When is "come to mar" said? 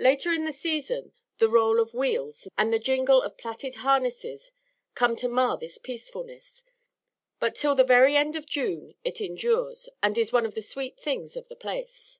4.96-5.56